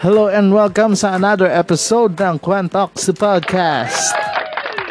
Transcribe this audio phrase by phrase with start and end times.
[0.00, 4.16] Hello and welcome sa another episode ng Quantox Podcast.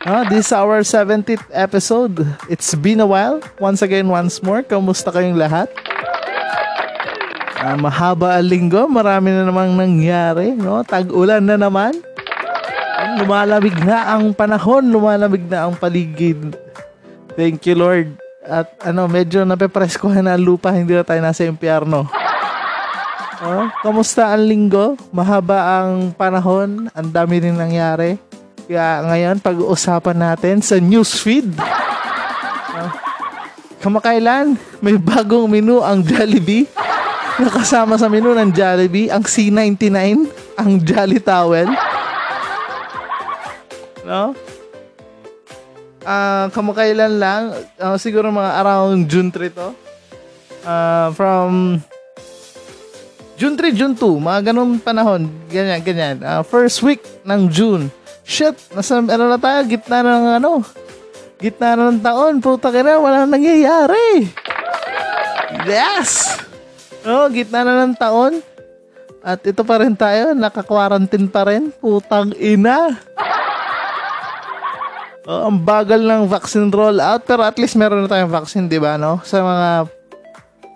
[0.05, 2.29] Uh, this is our 70th episode.
[2.45, 3.41] It's been a while.
[3.57, 5.65] Once again, once more, kamusta kayong lahat?
[7.57, 10.53] Uh, mahaba ang linggo, marami na namang nangyari.
[10.53, 10.85] No?
[10.85, 11.97] Tag-ulan na naman.
[13.17, 16.53] Lumalamig na ang panahon, lumalamig na ang paligid.
[17.33, 18.13] Thank you, Lord.
[18.45, 22.18] At ano, medyo napepreskuhan na ang lupa, hindi na tayo nasa impyerno.
[23.39, 24.99] Oh, kamusta ang linggo?
[25.15, 28.19] Mahaba ang panahon, ang dami rin nangyari.
[28.67, 31.47] Kaya ngayon, pag-uusapan natin sa newsfeed.
[31.55, 32.91] Oh,
[33.79, 36.67] kamakailan, may bagong menu ang Jollibee.
[37.39, 40.27] Nakasama sa menu ng Jollibee, ang C99,
[40.59, 41.71] ang Jolly Towel.
[44.03, 44.35] No?
[46.03, 49.71] Uh, kamakailan lang, uh, siguro mga around June 3 to.
[50.67, 51.79] Uh, from
[53.39, 56.19] June 3, June 2, mga ganun panahon, ganyan, ganyan.
[56.19, 57.87] Uh, first week ng June.
[58.27, 60.51] Shit, nasa, ano na tayo, gitna na ng ano,
[61.39, 64.27] gitna na ng taon, puta ka na, wala nangyayari.
[65.63, 66.35] Yes!
[67.07, 68.43] Oh, gitna na ng taon.
[69.23, 72.91] At ito pa rin tayo, naka-quarantine pa rin, putang ina.
[75.23, 78.99] Oh, ang bagal ng vaccine rollout, pero at least meron na tayong vaccine, di ba,
[78.99, 79.23] no?
[79.23, 79.69] Sa mga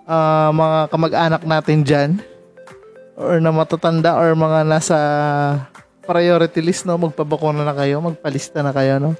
[0.08, 2.12] uh, mga kamag-anak natin dyan
[3.14, 4.98] or na matatanda or mga nasa
[6.04, 6.98] priority list no?
[6.98, 9.10] Magpabakuna na kayo magpalista na kayo no?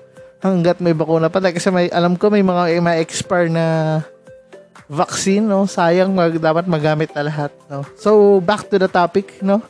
[0.45, 1.41] Hanggat may bakuna pa.
[1.41, 4.01] Kasi may alam ko may mga may expire na
[4.91, 5.65] vaccine no?
[5.65, 7.87] Sayang mag, dapat magamit na lahat no?
[7.97, 9.63] So back to the topic no?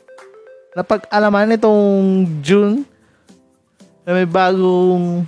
[0.74, 2.82] Napag-alaman itong June
[4.02, 5.22] na may bagong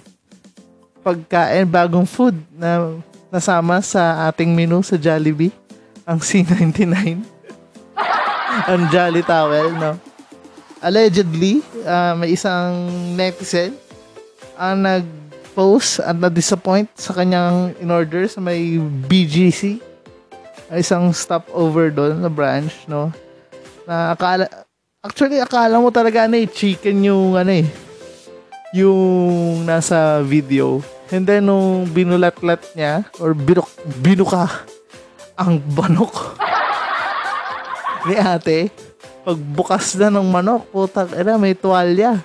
[1.06, 2.99] pagkain bagong food na
[3.31, 5.55] nasama sa ating menu sa Jollibee
[6.03, 7.36] ang C99
[8.65, 10.00] ang Jolly Towel, no?
[10.81, 13.77] Allegedly, uh, may isang netizen
[14.56, 19.84] ang nag-post at na-disappoint sa kanyang in-order sa may BGC.
[20.72, 23.12] Isang stopover doon na branch, no?
[23.84, 24.49] Na akala,
[25.05, 27.67] actually, akala mo talaga na eh, chicken yung ano eh,
[28.73, 30.81] yung nasa video.
[31.12, 33.69] And then, nung binulat-lat niya, or binuk,
[34.00, 34.65] binuka
[35.37, 36.41] ang banok
[38.06, 38.71] ni ate,
[39.27, 42.22] pagbukas na ng manok, putak, ina, may tuwalya.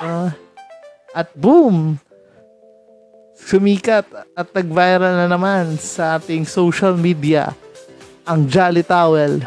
[0.00, 0.32] Uh,
[1.14, 1.94] at boom!
[3.40, 4.04] Sumikat
[4.36, 7.54] at nag-viral na naman sa ating social media
[8.26, 9.40] ang Jolly Towel.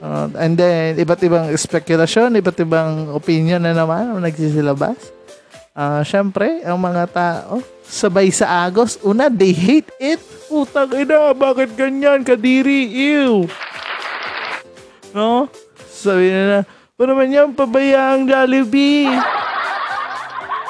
[0.00, 5.19] Uh, and then, iba't ibang spekulasyon, iba't ibang opinion na naman ang nagsisilabas.
[5.80, 9.00] Uh, Siyempre, ang mga tao, sabay sa agos.
[9.00, 10.20] Una, they hate it.
[10.44, 12.20] Putang ina, bakit ganyan?
[12.20, 12.84] Kadiri,
[13.16, 13.48] ew.
[15.16, 15.48] No?
[15.88, 19.08] Sabi na na, pa naman yan, pabayaang Jollibee.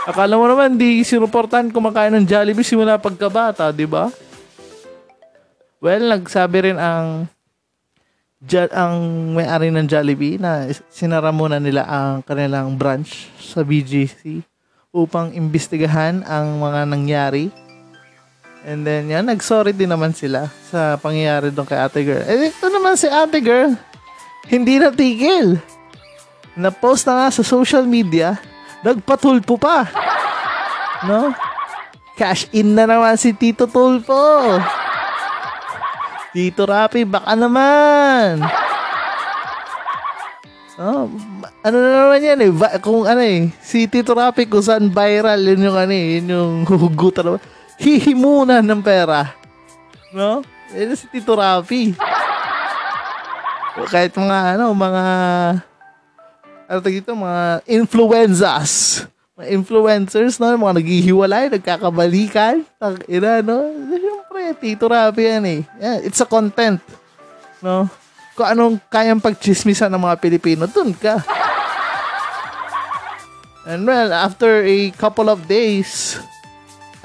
[0.07, 4.15] Akala mo naman, di sinuportan kumakain ng Jollibee simula pagkabata, di ba?
[5.83, 7.27] Well, nagsabi rin ang
[8.71, 8.95] ang
[9.35, 14.47] may-ari ng Jollibee na sinara muna nila ang kanilang branch sa BGC
[14.91, 17.47] upang imbestigahan ang mga nangyari.
[18.67, 22.21] And then, yan, nag-sorry din naman sila sa pangyayari doon kay ate girl.
[22.27, 23.73] Eh, ito naman si ate girl,
[24.51, 25.57] hindi natigil.
[26.59, 28.37] Na-post na nga sa social media,
[28.85, 29.87] nagpatulpo pa.
[31.01, 31.33] No?
[32.13, 34.61] Cash in na naman si Tito Tulpo.
[36.29, 38.45] Tito Rapi, baka naman.
[40.81, 41.13] Oh,
[41.61, 42.53] ano na naman yan eh.
[42.57, 46.55] Ba, kung ano eh, Tito Rapi kung saan viral, yun yung ano eh, yun yung
[46.89, 47.45] hugutan naman.
[47.77, 49.37] Hihimunan ng pera.
[50.17, 50.41] No?
[50.73, 51.93] Yan si Tito Rapi.
[53.93, 55.05] Kahit mga ano, mga
[56.65, 59.05] ano dito, mga influencers.
[59.37, 60.57] Mga influencers, no?
[60.57, 62.65] Mga naghihiwalay, nagkakabalikan.
[62.81, 63.69] Tang ina, no?
[63.85, 65.61] Siyempre, Tito Rapi yan eh.
[65.77, 66.81] Yeah, it's a content.
[67.61, 68.00] No?
[68.41, 71.21] Kung anong kayang pagchismisan ng mga Pilipino, dun ka.
[73.69, 76.17] And well, after a couple of days,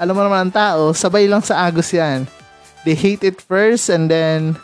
[0.00, 2.24] alam mo naman ang tao, sabay lang sa agos yan.
[2.88, 4.56] They hate it first and then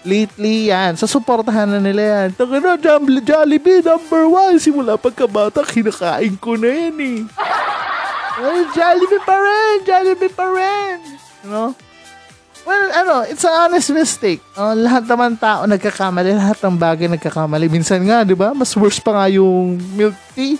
[0.00, 2.28] lately yan, susuportahan na nila yan.
[2.32, 4.56] Taka na, Jollibee, Jollibee number one.
[4.56, 7.20] Simula pagkabata, kinakain ko na yan eh.
[8.40, 10.96] Ay, Jollibee pa rin, Jollibee pa rin.
[11.44, 11.68] You know?
[12.66, 14.42] Well, ano, it's an honest mistake.
[14.58, 17.70] Uh, lahat naman tao nagkakamali, lahat ng bagay nagkakamali.
[17.70, 20.58] Minsan nga, di ba, mas worse pa nga yung milk tea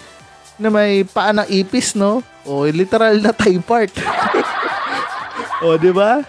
[0.55, 2.23] na may paa ng ipis, no?
[2.47, 3.91] O, literal na Thai part.
[5.67, 6.23] o, di ba?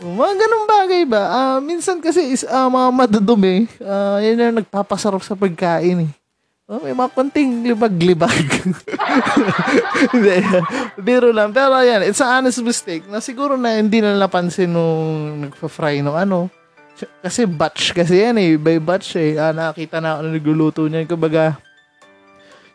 [0.00, 1.22] Mga ganun bagay ba?
[1.36, 6.10] Uh, minsan kasi is uh, mga madudumi, uh, yan yung nagpapasarap sa pagkain eh.
[6.68, 8.44] Oh, may mga konting libag-libag.
[11.00, 11.48] Biro lang.
[11.48, 16.12] Pero yan, it's an honest mistake na siguro na hindi na napansin nung nagpa-fry no
[16.12, 16.52] ano.
[17.24, 18.60] Kasi batch kasi yan eh.
[18.60, 19.40] By batch eh.
[19.40, 21.08] Ah, nakita na na nagluluto niyan.
[21.08, 21.56] Kumbaga,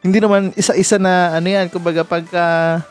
[0.02, 1.70] hindi naman isa-isa na ano yan.
[1.70, 2.82] Kumbaga, pagka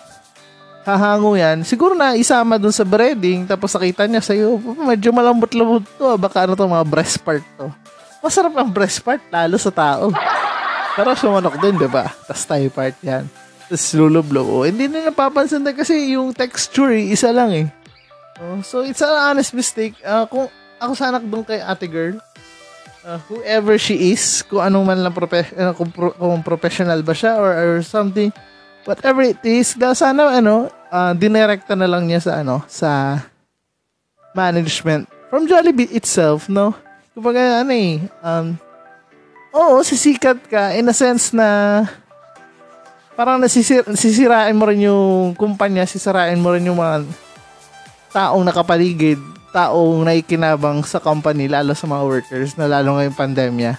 [0.87, 6.15] hahango yan, siguro na isama dun sa breading, tapos nakita niya sa'yo, medyo malambot-lambot to.
[6.19, 7.71] Baka ano to, mga breast part to.
[8.23, 10.11] Masarap ang breast part, lalo sa tao.
[10.93, 12.13] Pero sumanok din, di ba?
[12.29, 13.25] Tapos tayo part yan.
[13.71, 14.45] Tapos lulublo.
[14.45, 17.67] Oh, hindi na napapansin na kasi yung texture, eh, isa lang eh.
[18.43, 19.97] Oh, so, it's an honest mistake.
[20.05, 22.21] Uh, kung ako sana doon kay ate girl,
[23.07, 27.15] uh, whoever she is, kung anong man lang profe- uh, kung, pro- kung professional ba
[27.17, 28.29] siya or, or something,
[28.85, 33.23] whatever it is, da sana ano, uh, dinirekta na lang niya sa ano, sa
[34.35, 36.77] management from Jollibee itself, no?
[37.13, 38.57] Kumbaga ano eh, um,
[39.53, 41.85] oo, sisikat ka in a sense na
[43.13, 47.05] parang nasisir, sisirain mo rin yung kumpanya, sisirain mo rin yung mga
[48.13, 49.21] taong nakapaligid,
[49.53, 53.73] taong naikinabang sa company, lalo sa mga workers, na lalo ngayong pandemya.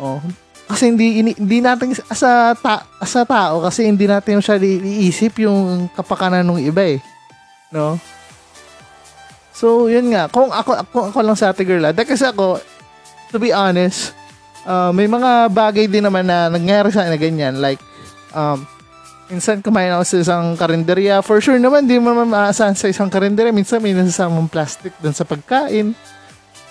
[0.00, 0.20] Oh.
[0.66, 6.42] Kasi hindi, hindi, natin, sa, ta, sa tao, kasi hindi natin siya iisip yung kapakanan
[6.42, 6.98] ng iba eh.
[7.70, 8.00] No?
[9.54, 10.28] So, yun nga.
[10.28, 12.60] Kung ako, ako, ako lang sa ate girl, ah, dahil kasi ako,
[13.30, 14.12] to be honest,
[14.66, 17.62] uh, may mga bagay din naman na nangyari sa na ganyan.
[17.62, 17.80] Like,
[18.34, 18.66] um,
[19.30, 21.22] minsan kumain ako sa isang karinderya.
[21.22, 23.54] For sure naman, di mo naman maasahan sa isang karinderya.
[23.54, 25.94] Minsan may nasasamang plastic dun sa pagkain.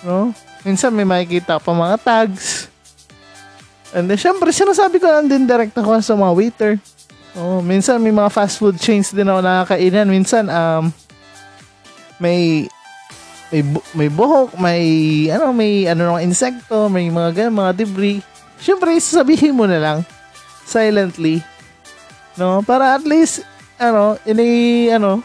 [0.04, 0.30] No?
[0.62, 2.68] Minsan may makikita pa mga tags.
[3.96, 6.72] And then, syempre, sinasabi ko lang din direct ako sa mga waiter.
[7.36, 10.08] Oh, minsan may mga fast food chains din ako nakakainan.
[10.08, 10.88] Minsan, um,
[12.16, 12.64] may
[13.50, 14.82] may bu- may buhok, may
[15.30, 18.20] ano, may ano ng insekto, may mga ganun, mga debris.
[18.58, 19.98] Syempre, sasabihin mo na lang
[20.66, 21.44] silently.
[22.34, 23.46] No, para at least
[23.78, 24.48] ano, in a,
[24.98, 25.22] ano,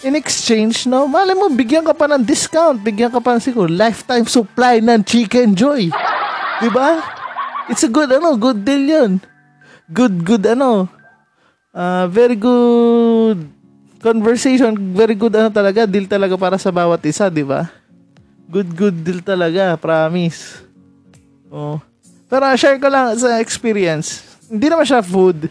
[0.00, 3.68] in exchange, no, mali mo, bigyan ka pa ng discount, bigyan ka pa ng siguro,
[3.68, 5.92] lifetime supply ng Chicken Joy.
[6.72, 7.04] Ba?
[7.68, 9.20] It's a good, ano, good deal yun.
[9.90, 10.88] Good, good, ano,
[11.76, 13.59] uh, very good
[14.00, 17.68] conversation, very good ano talaga, deal talaga para sa bawat isa, di ba?
[18.48, 20.64] Good, good deal talaga, promise.
[21.52, 21.78] Oh.
[22.26, 24.24] Pero share ko lang sa experience.
[24.48, 25.46] Hindi naman siya food.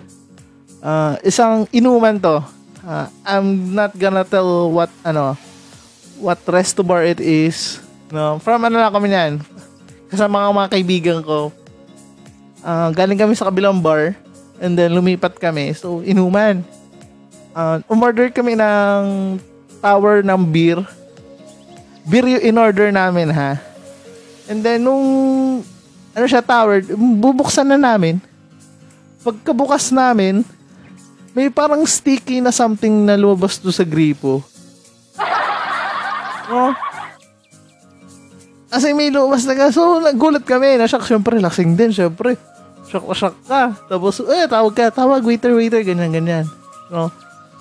[0.82, 2.42] Uh, isang inuman to.
[2.82, 5.38] Uh, I'm not gonna tell what, ano,
[6.18, 7.80] what resto bar it is.
[8.10, 9.34] No, from ano lang kami niyan.
[10.10, 11.54] Kasama mga mga kaibigan ko.
[12.66, 14.18] Uh, galing kami sa kabilang bar.
[14.60, 15.72] And then lumipat kami.
[15.78, 16.66] So, inuman
[17.54, 19.38] uh, umorder kami ng
[19.80, 20.80] tower ng beer.
[22.06, 23.58] Beer yung in-order namin ha.
[24.50, 25.06] And then nung
[26.14, 28.18] ano siya tower, bubuksan na namin.
[29.22, 30.42] Pagkabukas namin,
[31.38, 34.42] may parang sticky na something na lumabas do sa gripo.
[36.50, 36.74] Oh.
[38.74, 40.82] Kasi may lumabas na So, nagulat kami.
[40.82, 42.42] Nashock, syempre, lasing din, syempre.
[42.90, 43.78] Shock na shock ka.
[43.86, 46.50] Tapos, eh, tawag ka, tawag, waiter, waiter, ganyan, ganyan.
[46.90, 47.14] No?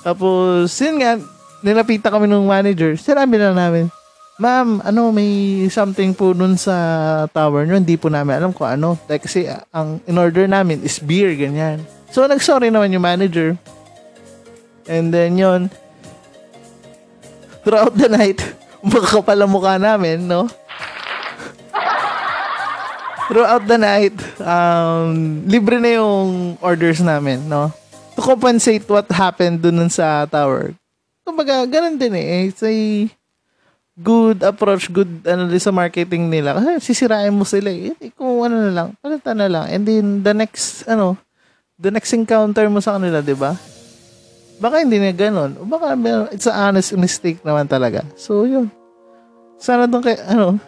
[0.02, 1.19] Tapos, yun nga,
[1.62, 2.95] nilapita kami ng manager.
[2.95, 3.90] Sinabi na namin,
[4.38, 7.75] Ma'am, ano, may something po nun sa tower nyo.
[7.75, 8.95] Hindi po namin alam kung ano.
[9.11, 11.83] Like, kasi uh, ang in-order namin is beer, ganyan.
[12.14, 13.59] So, nag-sorry naman yung manager.
[14.87, 15.75] And then, yun.
[17.67, 18.38] Throughout the night,
[18.87, 20.47] makakapal ang mukha namin, no?
[23.26, 27.75] Throughout the night, um, libre na yung orders namin, no?
[28.19, 30.75] To compensate what happened dun sa tower.
[31.23, 32.51] Kumbaga, ganun din eh.
[32.51, 33.07] It's a
[33.95, 36.59] good approach, good ano sa marketing nila.
[36.59, 37.95] Kasi sisirain mo sila eh.
[38.19, 39.71] kung ano na lang, palitan na lang.
[39.71, 41.15] And then, the next, ano,
[41.79, 43.55] the next encounter mo sa kanila, di ba?
[44.59, 45.55] Baka hindi na ganun.
[45.63, 45.95] O baka
[46.35, 48.03] it's an honest mistake naman talaga.
[48.19, 48.67] So, yun.
[49.63, 50.59] Sana doon kay, ano,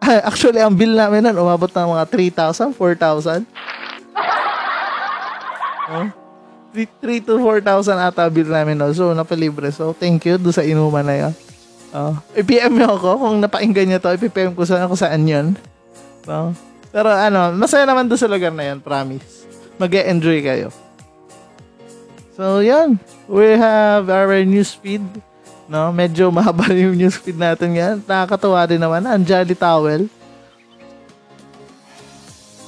[0.24, 3.44] actually, ang bill namin nun, umabot ng mga 3,000, 4,000.
[5.90, 6.19] Oh.
[6.70, 8.94] 3 to 4,000 ata bill namin no.
[8.94, 9.74] So, napalibre.
[9.74, 11.32] So, thank you do sa inuman na yun.
[11.90, 12.14] Oh.
[12.38, 14.14] I-PM nyo ako kung napainggan nyo to.
[14.14, 15.58] I-PM ko saan, kung saan yun.
[16.30, 16.54] No?
[16.94, 19.46] Pero ano, masaya naman doon sa lugar na yun, promise.
[19.80, 20.68] mag enjoy kayo.
[22.38, 23.00] So, yan.
[23.26, 25.02] We have our news feed.
[25.66, 25.90] No?
[25.90, 27.96] Medyo mahaba yung news feed natin yan.
[28.06, 29.02] Nakakatawa din naman.
[29.02, 30.06] Ang Jolly Towel.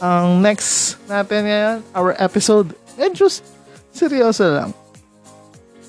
[0.02, 3.30] Ang next natin ngayon, our episode, medyo
[3.92, 4.70] seryoso lang.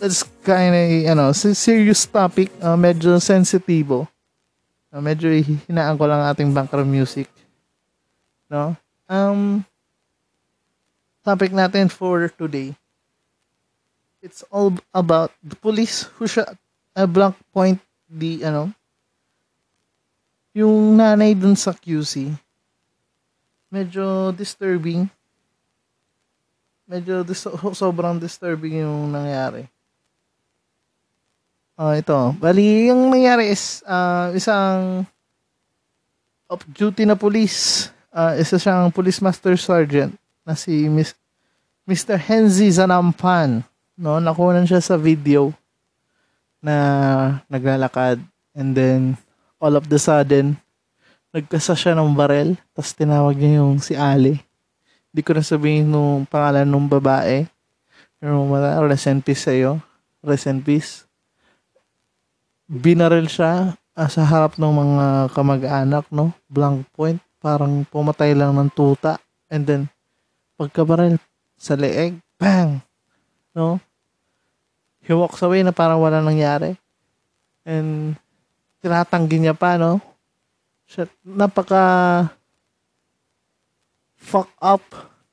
[0.04, 4.06] It's kind of, ano, serious topic, uh, medyo sensitibo.
[4.92, 5.32] Uh, medyo
[5.66, 7.32] hinaan ko lang ating background music.
[8.52, 8.76] No?
[9.08, 9.64] Um,
[11.24, 12.76] topic natin for today.
[14.20, 16.56] It's all about the police who shot
[16.96, 17.80] a blank point
[18.12, 18.76] the, ano,
[20.54, 22.30] yung nanay dun sa QC.
[23.74, 25.10] Medyo disturbing
[26.88, 29.68] medyo dis- sobrang disturbing yung nangyari.
[31.74, 32.16] Uh, ito.
[32.38, 35.04] Bali, yung nangyari is uh, isang
[36.46, 37.90] off-duty na police.
[38.14, 40.14] Uh, isa siyang police master sergeant
[40.46, 41.18] na si Miss,
[41.90, 42.14] Mr.
[42.16, 43.66] Henzi Zanampan.
[43.98, 45.50] No, nakunan siya sa video
[46.64, 46.76] na
[47.52, 48.24] naglalakad
[48.56, 49.20] and then
[49.60, 50.56] all of the sudden
[51.36, 54.40] nagkasa siya ng barel tapos tinawag niya yung si Ali
[55.14, 57.46] Di ko na sabihin nung pangalan nung babae.
[58.18, 59.78] Pero wala, rest in peace sa'yo.
[60.26, 61.06] Rest in peace.
[62.66, 65.06] Binaril siya uh, sa harap ng mga
[65.38, 66.34] kamag-anak, no?
[66.50, 67.22] Blank point.
[67.38, 69.22] Parang pumatay lang ng tuta.
[69.54, 69.82] And then,
[70.58, 71.22] pagkabaril
[71.62, 72.82] sa leeg, bang!
[73.54, 73.78] No?
[75.06, 76.74] He walks away na parang wala nangyari.
[77.62, 78.18] And,
[78.82, 80.02] tinatanggi niya pa, no?
[80.90, 81.84] Siya, napaka
[84.24, 84.82] fuck up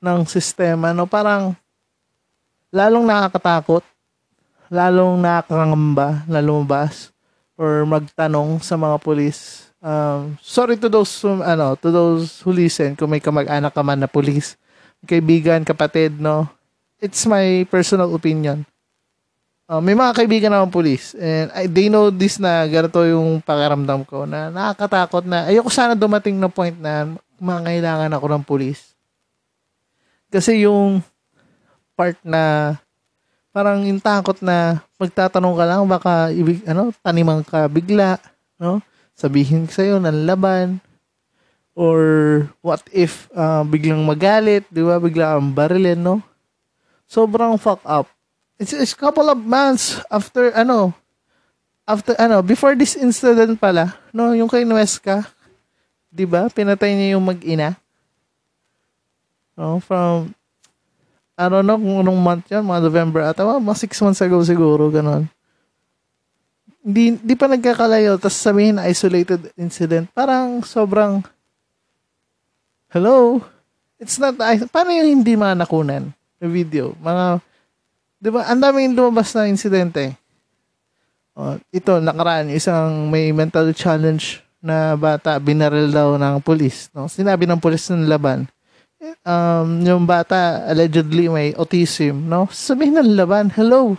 [0.03, 1.07] ng sistema, no?
[1.07, 1.55] Parang
[2.67, 3.83] lalong nakakatakot,
[4.67, 7.15] lalong nakakangamba na lumabas
[7.55, 9.71] or magtanong sa mga pulis.
[9.81, 14.03] Um, sorry to those who, ano, to those who listen kung may kamag-anak ka man
[14.03, 14.59] na pulis,
[15.07, 16.51] kaibigan, kapatid, no?
[17.01, 18.67] It's my personal opinion.
[19.71, 24.03] Uh, may mga kaibigan naman pulis and I, they know this na ganito yung pakiramdam
[24.03, 28.93] ko na nakakatakot na ayoko sana dumating na point na mangailangan ako ng pulis.
[30.29, 31.01] Kasi yung
[31.97, 32.77] part na
[33.51, 38.15] parang yung takot na magtatanong ka lang baka ibig ano taniman ka bigla
[38.61, 38.79] no?
[39.17, 40.79] Sabihin sa iyo ng laban.
[41.73, 41.99] Or
[42.61, 45.01] what if uh, biglang magalit di ba?
[45.01, 46.21] Bigla ang barilin no?
[47.09, 48.07] Sobrang fuck up.
[48.61, 50.93] It's, it's couple of months after ano
[51.89, 54.31] after ano before this incident pala no?
[54.31, 55.25] Yung kay Nuesca
[56.11, 56.51] 'di ba?
[56.51, 57.79] Pinatay niya yung mag-ina.
[59.55, 60.35] No, from
[61.41, 64.93] I don't know kung anong month yan, mga November ata, mga 6 months ago siguro,
[64.93, 65.25] ganun.
[66.85, 70.05] Hindi, di pa nagkakalayo, tapos sabihin na isolated incident.
[70.13, 71.25] Parang sobrang,
[72.93, 73.41] hello?
[73.97, 74.37] It's not,
[74.69, 76.13] paano yung hindi mga nakunan?
[76.41, 76.93] Yung video.
[77.01, 77.41] Mga,
[78.21, 80.13] di ba, ang daming lumabas na insidente.
[81.33, 86.87] Oh, ito, nakaraan, isang may mental challenge na bata binaril daw ng pulis.
[86.93, 87.09] No?
[87.09, 88.45] Sinabi ng pulis ng laban,
[89.25, 92.29] um, yung bata allegedly may autism.
[92.29, 92.45] No?
[92.53, 93.97] Sabihin ng laban, hello,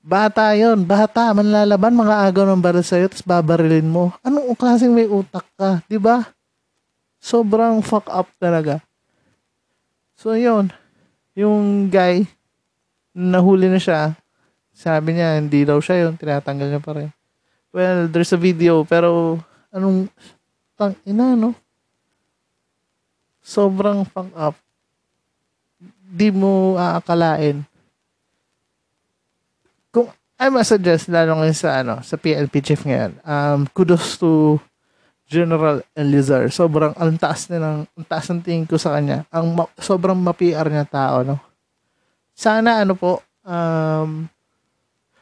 [0.00, 4.16] bata yon bata, manlalaban, mga agaw ng baril sa'yo, tapos babarilin mo.
[4.24, 5.84] Anong klaseng may utak ka?
[5.86, 6.24] di ba
[7.20, 8.80] Sobrang fuck up talaga.
[10.16, 10.72] So, yun.
[11.36, 12.24] Yung guy,
[13.12, 14.16] nahuli na siya,
[14.72, 17.12] sabi niya, hindi daw siya yun, tinatanggal niya pa rin.
[17.70, 19.38] Well, there's a video, pero
[19.70, 20.10] anong
[20.74, 21.54] tang ina, no?
[23.38, 24.58] Sobrang fuck up.
[26.10, 27.62] Di mo aakalain.
[29.94, 30.10] Kung
[30.40, 34.58] I must suggest, lalo ngayon sa, ano, sa PLP chief ngayon, um, kudos to
[35.30, 36.50] General Elizar.
[36.50, 39.22] Sobrang, ang taas na ng, ang taas ng tingin ko sa kanya.
[39.30, 41.38] Ang ma, sobrang ma-PR niya tao, no?
[42.34, 44.26] Sana, ano po, um,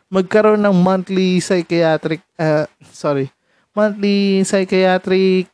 [0.09, 3.29] magkaroon ng monthly psychiatric uh, sorry
[3.77, 5.53] monthly psychiatric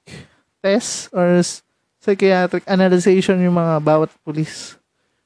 [0.63, 1.43] test or
[1.99, 4.79] psychiatric analysis yung mga bawat police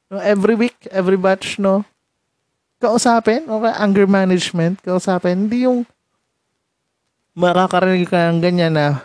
[0.08, 1.84] no every week every batch no?
[2.78, 5.50] Kausapin okay anger management kausapin.
[5.50, 5.82] Hindi yung
[7.34, 9.02] makakarinig ka ng ganyan na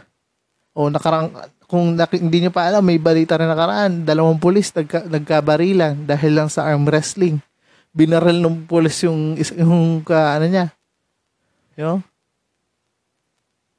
[0.74, 1.30] o oh, nakarang
[1.70, 6.38] kung nak- hindi nyo pa alam may balita rin nakaraan dalawang pulis nagka, nagkabarilan dahil
[6.38, 7.42] lang sa arm wrestling
[7.94, 10.74] binaril ng pulis yung, yung ka, ano niya.
[11.78, 12.02] Yo?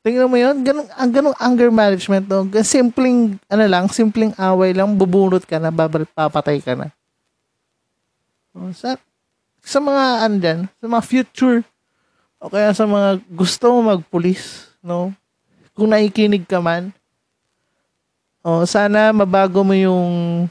[0.06, 2.46] Tingnan mo yun, ganun, ang ganung anger management no?
[2.62, 6.94] Simpleng, ano lang, simpleng away lang, bubunot ka na, babal, papatay ka na.
[8.54, 8.94] Oh, sa,
[9.64, 11.58] sa mga andyan, sa mga future,
[12.38, 15.10] o kaya sa mga gusto mo magpulis, no?
[15.72, 16.92] Kung naikinig ka man,
[18.44, 20.46] oh, sana mabago mo yung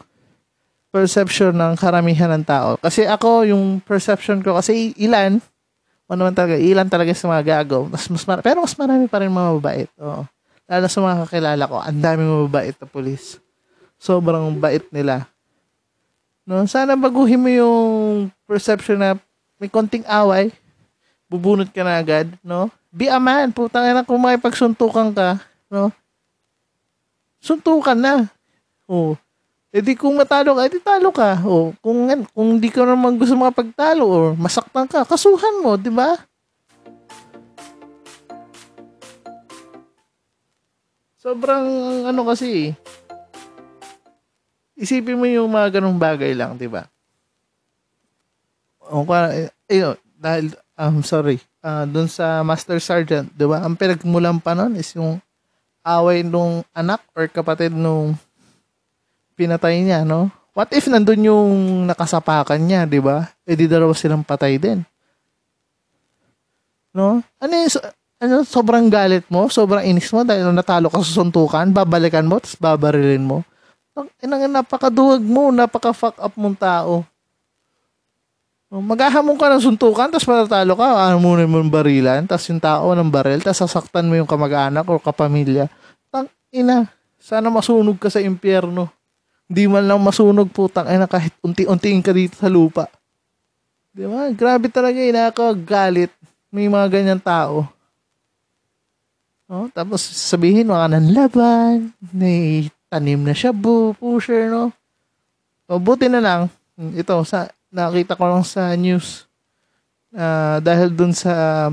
[0.94, 2.78] perception ng karamihan ng tao.
[2.78, 5.42] Kasi ako, yung perception ko, kasi ilan,
[6.06, 7.90] o naman talaga, ilan talaga sa mga gago.
[7.90, 9.90] Mas, mas mar- pero mas marami pa rin mga mabait.
[9.98, 10.22] Oo.
[10.70, 13.42] Lalo sa mga kakilala ko, ang dami mabait na pulis.
[13.98, 15.26] Sobrang bait nila.
[16.46, 19.18] No, sana baguhin mo yung perception na
[19.58, 20.54] may konting away,
[21.26, 22.70] bubunot ka na agad, no?
[22.94, 25.42] Be a man, putang ina kung makipagsuntukan ka,
[25.74, 25.90] no?
[27.42, 28.14] Suntukan na.
[28.86, 29.18] Oh.
[29.74, 31.42] E di kung matalo ka, edi talo ka.
[31.50, 36.14] O kung kung di ka naman gusto makapagtalo or masaktan ka, kasuhan mo, di ba?
[41.18, 41.66] Sobrang
[42.06, 42.78] ano kasi
[44.78, 46.86] isipin mo yung mga ganong bagay lang, di ba?
[48.94, 53.66] O eh, eh, dahil, um, sorry, uh, dun sa Master Sergeant, di ba?
[53.66, 55.18] Ang pinagmulan pa nun is yung
[55.82, 58.14] away nung anak or kapatid nung
[59.34, 60.30] pinatay niya, no?
[60.54, 61.52] What if nandun yung
[61.90, 63.26] nakasapakan niya, di ba?
[63.44, 64.86] Eh di dalawa silang patay din.
[66.94, 67.26] No?
[67.42, 67.74] Ano yung,
[68.22, 72.56] ano, sobrang galit mo, sobrang inis mo dahil natalo ka sa suntukan, babalikan mo, tapos
[72.62, 73.42] babarilin mo.
[74.22, 77.02] Inang napakaduwag mo, napaka-fuck up mong tao.
[78.74, 83.10] Maghahamon ka ng suntukan, tapos matatalo ka, ano muna mo barilan, tapos yung tao ng
[83.10, 85.70] baril, tapos sasaktan mo yung kamag-anak o kapamilya.
[86.10, 86.90] Tang ina,
[87.22, 88.90] sana masunog ka sa impyerno.
[89.54, 92.90] Hindi man lang masunog putang ina kahit unti-untiin ka dito sa lupa.
[93.94, 94.34] Di ba?
[94.34, 96.10] Grabe talaga eh, nakakagalit.
[96.50, 97.70] May mga ganyan tao.
[99.46, 104.74] Oh, tapos sabihin, mga nanlaban, may tanim na siya, bu, pusher, no?
[105.70, 106.42] O, buti na lang,
[106.98, 109.30] ito, sa, nakita ko lang sa news,
[110.18, 111.70] uh, dahil dun sa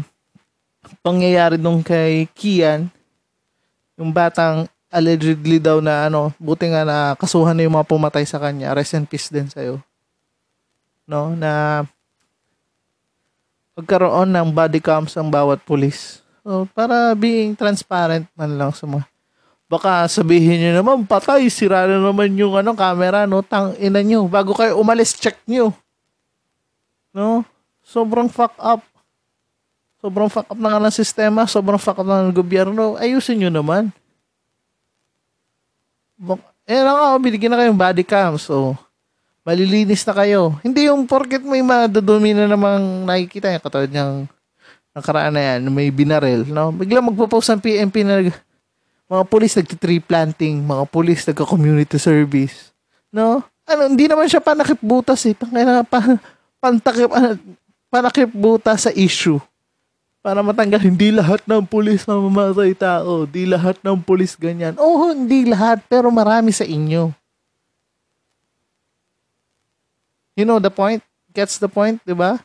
[1.01, 2.93] pangyayari nung kay Kian,
[3.97, 8.43] yung batang allegedly daw na ano, buti nga na kasuhan na yung mga pumatay sa
[8.43, 9.79] kanya, rest in peace din sa'yo.
[11.07, 11.83] No, na
[13.79, 16.21] pagkaroon ng body cams ang bawat pulis.
[16.43, 19.07] So, para being transparent man lang sa mga
[19.71, 23.39] Baka sabihin niyo naman, patay, sira na naman yung ano, camera, no?
[23.39, 24.27] Tang ina niyo.
[24.27, 25.71] Bago kayo umalis, check niyo.
[27.15, 27.47] No?
[27.87, 28.83] Sobrang fuck up.
[30.03, 32.99] Sobrang fuck up na nga ng sistema, sobrang fuck up na ng gobyerno.
[32.99, 33.95] Ayusin niyo naman.
[36.69, 38.37] Eh, na nga, binigyan na kayong body cam.
[38.37, 38.77] So,
[39.43, 40.55] malilinis na kayo.
[40.61, 44.29] Hindi yung porket may madadumi na namang nakikita yung katulad niyang
[44.95, 46.75] nakaraan na yan, may binarel, no?
[46.75, 48.27] Bigla magpo-post ang PMP na
[49.11, 52.71] mga pulis nagti-tree planting, mga pulis nagka-community service.
[53.11, 53.43] No?
[53.67, 55.35] Ano, hindi naman siya panakip butas eh.
[55.35, 55.99] Tangina pa
[56.63, 57.35] pantakip uh,
[57.91, 59.43] panakip butas sa issue.
[60.21, 64.77] Para matanggal hindi lahat ng pulis mamamatay tao, hindi lahat ng pulis ganyan.
[64.77, 67.09] Oo, hindi lahat, pero marami sa inyo.
[70.37, 71.01] You know the point?
[71.33, 72.41] Gets the point, 'di ba?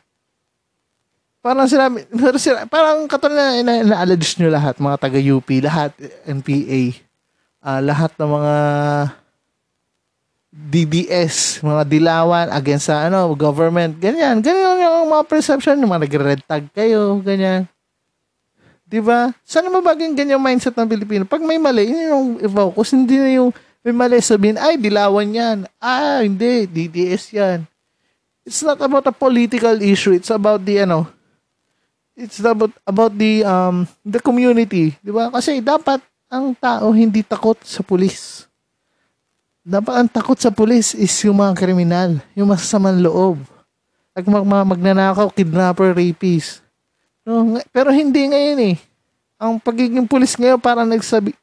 [1.46, 1.86] parang sila,
[2.26, 5.94] parang, sila, parang katulad na ina-allege nyo lahat, mga taga-UP, lahat,
[6.26, 6.82] NPA,
[7.62, 8.54] uh, ah, lahat ng mga
[10.56, 14.40] DDS, mga dilawan against sa ano, government, ganyan.
[14.40, 17.68] Ganyan yung mga perception, yung mga nagre-red tag kayo, ganyan.
[18.88, 19.36] 'Di ba?
[19.44, 21.22] Sana mabaging ganyan mindset ng Pilipino.
[21.28, 23.50] Pag may mali, yun yung i-focus, hindi na yung
[23.84, 25.58] may mali sabihin, ay, dilawan yan.
[25.78, 27.62] Ah, hindi, DDS yan.
[28.42, 30.10] It's not about a political issue.
[30.10, 31.06] It's about the, ano,
[32.16, 35.28] it's about about the um the community, 'di ba?
[35.28, 36.00] Kasi dapat
[36.32, 38.45] ang tao hindi takot sa pulis.
[39.66, 43.42] Dapat ang takot sa pulis is yung mga kriminal, yung masasamang loob.
[44.14, 46.62] Like mag, magnanakaw, kidnapper, rapist.
[47.26, 48.76] No, pero hindi ngayon eh.
[49.34, 51.34] Ang pagiging pulis ngayon para nagsabi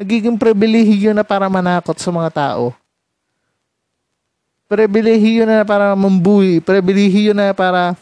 [0.00, 2.72] nagiging pribilehiyo na para manakot sa mga tao.
[4.72, 7.92] Pribilehiyo na para mambuhi, pribilehiyo na para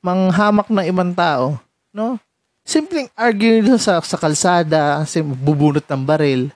[0.00, 1.60] manghamak ng ibang tao,
[1.92, 2.16] no?
[2.64, 6.48] Simpleng argue sa, sa kalsada, sim, bubunot ng baril.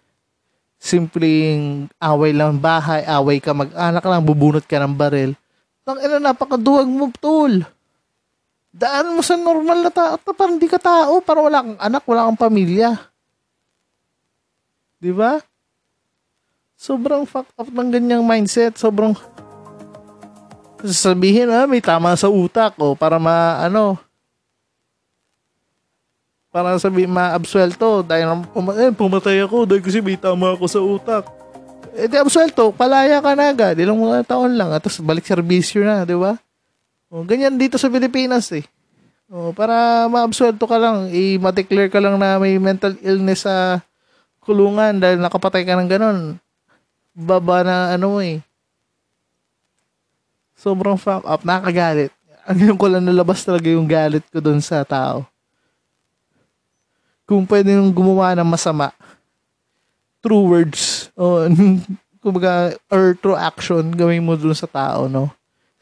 [0.80, 5.32] Simpleng away lang bahay, away ka mag-anak lang, bubunot ka ng baril.
[5.84, 7.64] Nang ina, napakaduwag mo, tol.
[8.74, 12.26] Daan mo sa normal na tao, parang di ka tao, parang wala kang anak, wala
[12.28, 12.90] kang pamilya.
[14.98, 15.40] Di ba?
[16.74, 18.76] Sobrang fuck up ng ganyang mindset.
[18.76, 19.16] Sobrang
[20.84, 23.96] sasabihin ah, may tama sa utak o para ma ano
[26.54, 31.26] para sabi ma-absuelto dahil pum- eh, pumatay ako dahil kasi may tama ako sa utak.
[31.98, 33.74] Eh, di absuelto, palaya ka na agad.
[33.74, 34.70] Ilang mga taon lang.
[34.70, 36.38] At tapos balik serbisyo na, di ba?
[37.10, 38.62] O, ganyan dito sa Pilipinas eh.
[39.26, 43.82] O, para maabsuelto ka lang, i-declare ka lang na may mental illness sa
[44.38, 46.18] kulungan dahil nakapatay ka ng ganon.
[47.18, 48.38] Baba na ano eh.
[50.54, 51.42] Sobrang fuck up.
[51.42, 52.14] Nakagalit.
[52.46, 55.33] Ang ko lang nalabas talaga yung galit ko doon sa tao.
[57.24, 58.92] Kung pwede nung gumawa ng masama,
[60.24, 61.48] true words, o,
[62.24, 65.28] kumbaga, or true action, gawin mo doon sa tao, no?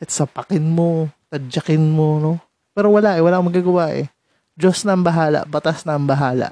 [0.03, 2.33] At sapakin mo, tadyakin mo, no?
[2.75, 4.11] Pero wala eh, wala akong magagawa eh.
[4.59, 6.51] Diyos na ang bahala, batas na ang bahala.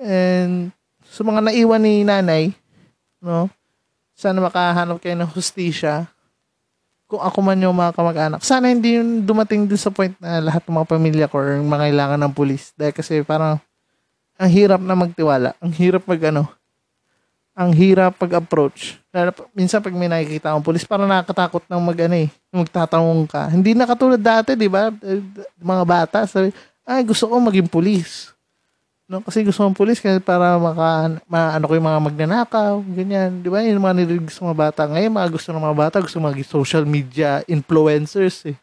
[0.00, 0.72] And
[1.04, 2.54] sa mga naiwan ni nanay,
[3.20, 3.52] no?
[4.16, 6.08] Sana makahanap kayo ng hustisya.
[7.10, 8.40] Kung ako man yung mga kamag-anak.
[8.44, 11.90] Sana hindi yun dumating din sa point na lahat ng mga pamilya ko or mga
[11.90, 12.70] kailangan ng pulis.
[12.78, 13.58] Dahil kasi parang
[14.40, 15.52] ang hirap na magtiwala.
[15.60, 16.48] Ang hirap mag ano.
[17.52, 18.96] Ang hirap pag-approach.
[19.12, 22.28] Lalo, minsan pag may nakikita akong pulis, parang nakakatakot ng mag ano eh.
[22.48, 23.52] Magtatanong ka.
[23.52, 24.88] Hindi na katulad dati, di ba?
[25.60, 26.56] Mga bata, sabi,
[26.88, 28.32] ay gusto ko maging pulis.
[29.10, 33.42] No, kasi gusto kong pulis kasi para maka, maano ko yung mga magnanakaw, ganyan.
[33.44, 33.60] Di ba?
[33.60, 34.80] Yung mga nirinig sa mga bata.
[34.86, 38.56] Ngayon, mga gusto ng mga bata, gusto maging social media influencers eh.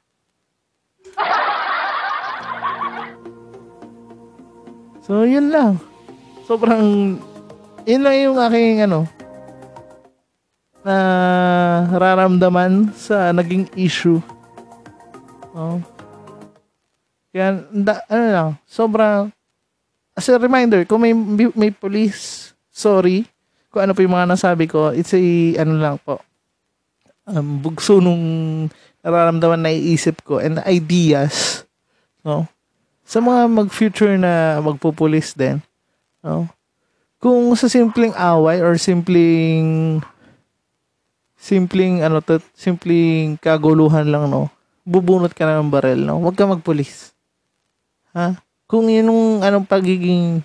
[5.07, 5.79] So, yun lang.
[6.43, 7.15] Sobrang,
[7.87, 9.07] yun lang yung aking ano,
[10.83, 10.95] na
[11.95, 14.19] raramdaman sa naging issue.
[15.55, 15.79] Oh.
[17.31, 19.31] Kaya, da, ano lang, sobrang,
[20.11, 21.15] as a reminder, kung may,
[21.55, 23.23] may police, sorry,
[23.71, 25.23] kung ano po yung mga nasabi ko, it's a,
[25.55, 26.19] ano lang po,
[27.23, 28.67] um, bugso nung
[28.99, 31.63] nararamdaman na iisip ko and ideas,
[32.27, 32.43] no?
[33.07, 35.63] Sa mga mag-future na magpupulis din,
[36.19, 36.51] no?
[37.23, 39.97] Kung sa simpleng away or simpleng
[41.39, 44.51] simpleng ano to, simpleng kaguluhan lang, no?
[44.83, 46.19] Bubunot ka na ng barel, no?
[46.19, 47.15] Huwag ka magpulis.
[48.11, 48.35] Ha?
[48.67, 50.43] Kung yun yung anong pagiging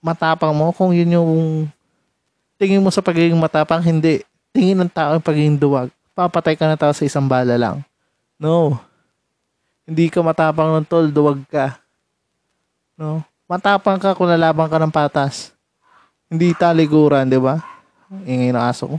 [0.00, 1.32] matapang mo, kung yun yung
[2.56, 4.24] tingin mo sa pagiging matapang, hindi.
[4.56, 5.92] Tingin ng tao yung pagiging duwag.
[6.16, 7.84] Papatay ka na tao sa isang bala lang.
[8.40, 8.80] No.
[9.88, 11.80] Hindi ka matapang ng tol, duwag ka.
[13.00, 13.24] No.
[13.48, 15.56] Matapang ka kung nalaban ka ng patas.
[16.28, 17.56] Hindi taliguran, di ba?
[18.28, 18.96] Ingay ng aso ko.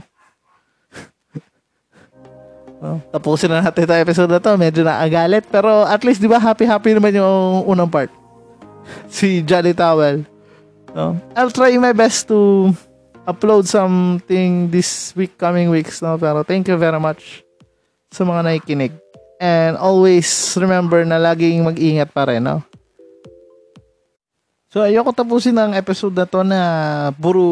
[2.82, 4.58] no, tapusin na natin ito episode na to.
[4.58, 5.46] Medyo naagalit.
[5.46, 8.10] Pero at least, di ba, happy-happy naman yung unang part.
[9.14, 10.26] si Jolly Towel.
[10.90, 11.14] No?
[11.38, 12.74] I'll try my best to
[13.30, 16.02] upload something this week, coming weeks.
[16.02, 16.18] No?
[16.18, 17.46] Pero thank you very much
[18.10, 18.90] sa mga nakikinig.
[19.40, 20.28] And always
[20.60, 22.44] remember na laging mag-ingat pa rin.
[22.44, 22.60] No?
[24.68, 26.60] So, ayoko tapusin ang episode na to na
[27.16, 27.42] puro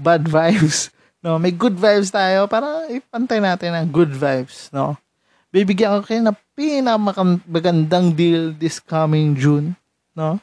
[0.00, 0.88] bad vibes.
[1.22, 4.98] No, may good vibes tayo para ipantay natin ang good vibes, no?
[5.54, 9.78] Bibigyan ko kayo ng pinakamagandang deal this coming June,
[10.18, 10.42] no?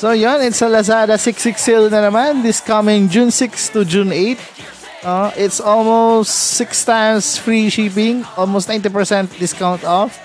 [0.00, 4.08] So, yun, it's a Lazada 66 sale na naman this coming June 6 to June
[4.08, 4.40] 8.
[5.04, 10.16] Uh, it's almost 6 times free shipping, almost 90% discount off.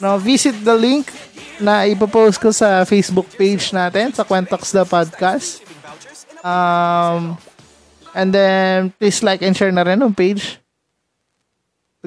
[0.00, 1.12] Now, visit the link
[1.60, 5.60] na ipopost ko sa Facebook page natin, sa Quentox the Podcast.
[6.40, 7.36] Um,
[8.16, 10.56] and then, please like and share na rin yung page.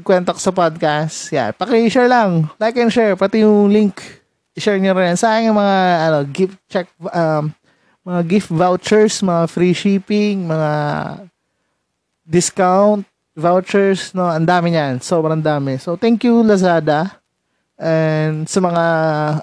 [0.02, 1.30] Quentox sa Podcast.
[1.30, 2.50] Yeah, paki-share lang.
[2.58, 4.21] Like and share, pati yung link.
[4.56, 5.16] I-share nyo rin.
[5.16, 7.56] Sa akin mga ano, gift check, um,
[8.04, 10.72] mga gift vouchers, mga free shipping, mga
[12.28, 15.00] discount vouchers, no, ang dami niyan.
[15.00, 15.80] Sobrang dami.
[15.80, 17.22] So, thank you, Lazada.
[17.82, 18.86] And sa mga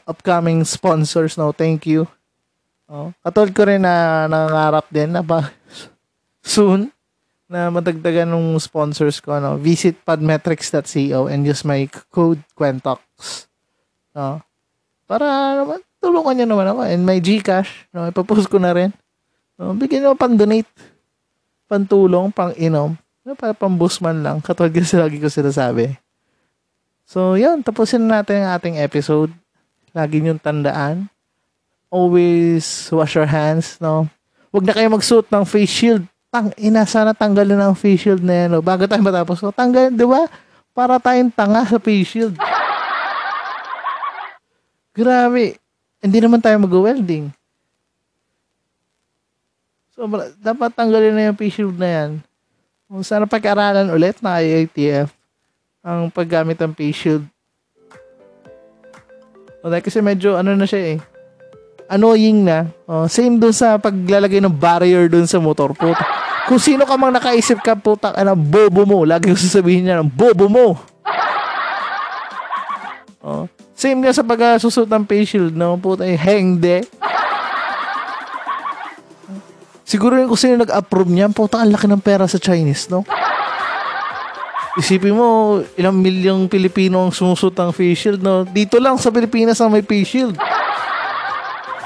[0.07, 2.07] upcoming sponsors, no, thank you.
[2.89, 5.53] Oh, katulad ko rin na nangangarap din na ba
[6.41, 6.89] soon
[7.49, 9.57] na madagdagan ng sponsors ko, no.
[9.61, 13.01] Visit podmetrics.co and use my code Quentox.
[14.13, 14.41] No.
[15.09, 16.81] Para naman, tulungan niyo naman ako.
[16.85, 18.93] And my Gcash, no, ipapost ko na rin.
[19.57, 20.69] No, bigyan nyo pang-donate,
[21.65, 22.93] pantulong, pang-inom,
[23.25, 24.45] no, para pang-boost man lang.
[24.45, 25.97] Katulad kasi lagi ko sinasabi.
[27.09, 27.65] So, yun.
[27.65, 29.33] Tapusin na natin ang ating episode.
[29.97, 31.09] Lagi niyong tandaan.
[31.89, 34.05] Always wash your hands, no?
[34.53, 36.05] Huwag na kayo magsuot ng face shield.
[36.29, 38.61] Tang, ina, sana tanggalin ang face shield na yan, no?
[38.61, 39.41] Bago tayo matapos.
[39.41, 40.29] So, tanggalin, di ba?
[40.77, 42.37] Para tayong tanga sa face shield.
[44.99, 45.55] Grabe.
[46.03, 47.31] Hindi naman tayo mag-welding.
[49.95, 50.11] So,
[50.43, 52.11] dapat tanggalin na yung face shield na yan.
[53.07, 55.11] Sana pag-aralan ulit na IITF
[55.87, 57.25] ang paggamit ng face shield.
[59.63, 60.99] Okay, kasi medyo ano na siya eh.
[61.91, 62.67] Annoying na.
[62.87, 65.75] Oh, same dun sa paglalagay ng barrier dun sa motor.
[65.75, 66.03] Puta.
[66.47, 69.03] Kung sino ka mang nakaisip ka, puta, ano, bobo mo.
[69.03, 70.67] Lagi ko sasabihin niya, bobo mo.
[73.19, 73.45] Oh.
[73.79, 75.79] Same nga sa pag-susot ng face shield, no?
[75.79, 76.83] Puta, eh, hengde.
[79.87, 83.07] Siguro yung kung sino nag-approve niyan, puta, ang laki ng pera sa Chinese, no?
[84.75, 88.43] Isipin mo, ilang milyong Pilipino ang sumusot ng face shield, no?
[88.43, 90.35] Dito lang sa Pilipinas ang may face shield.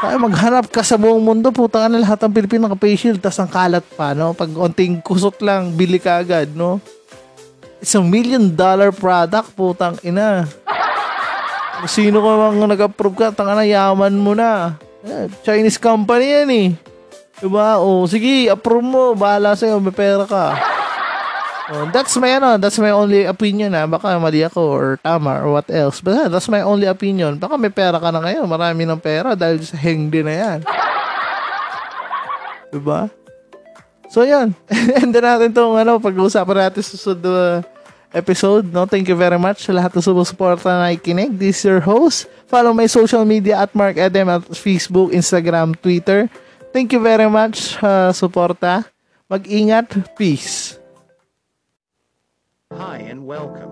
[0.02, 3.37] Ay, maghanap ka sa buong mundo, puta ka na lahat ng Pilipino naka-face shield, tas
[3.37, 4.33] ang kalat pa, no?
[4.33, 6.81] Pag onting kusot lang, bili ka agad, no?
[7.85, 10.48] It's a million dollar product, putang ina.
[11.90, 14.78] Sino ka mang nag-approve ka, tanga na, yaman mo na.
[15.02, 16.68] Eh, Chinese company yan eh.
[17.42, 17.82] Diba?
[17.82, 19.04] O, sige, approve mo.
[19.18, 20.54] Bahala sa'yo, may pera ka.
[21.72, 25.56] Oh, that's my ano, that's my only opinion na baka mali ako or tama or
[25.56, 26.04] what else.
[26.04, 27.40] But yeah, that's my only opinion.
[27.40, 30.58] Baka may pera ka na ngayon, marami ng pera dahil sa hengdi na yan.
[32.74, 33.08] diba?
[34.12, 34.52] So yan,
[35.00, 37.64] end na natin tong ano, pag-uusapan natin susunod na
[38.12, 38.68] episode.
[38.72, 38.85] No?
[38.85, 41.37] Thank you very much sa lahat ng sumusuporta na nakikinig.
[41.37, 42.29] This is your host.
[42.46, 46.29] Follow my social media at Mark Edem at Facebook, Instagram, Twitter.
[46.72, 48.85] Thank you very much, uh, suporta.
[49.29, 50.16] Mag-ingat.
[50.16, 50.77] Peace.
[52.72, 53.71] Hi and welcome.